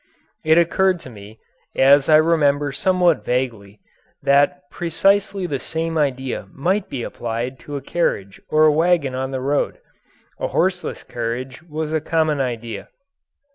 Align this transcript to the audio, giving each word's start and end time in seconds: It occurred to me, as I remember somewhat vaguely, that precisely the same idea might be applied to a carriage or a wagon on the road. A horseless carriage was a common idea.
It 0.43 0.57
occurred 0.57 0.99
to 1.01 1.11
me, 1.11 1.37
as 1.75 2.09
I 2.09 2.15
remember 2.15 2.71
somewhat 2.71 3.23
vaguely, 3.23 3.81
that 4.23 4.63
precisely 4.71 5.45
the 5.45 5.59
same 5.59 5.95
idea 5.95 6.47
might 6.51 6.89
be 6.89 7.03
applied 7.03 7.59
to 7.59 7.75
a 7.75 7.83
carriage 7.85 8.41
or 8.49 8.65
a 8.65 8.71
wagon 8.73 9.13
on 9.13 9.29
the 9.29 9.41
road. 9.41 9.77
A 10.39 10.47
horseless 10.47 11.03
carriage 11.03 11.61
was 11.61 11.93
a 11.93 12.01
common 12.01 12.39
idea. 12.41 12.89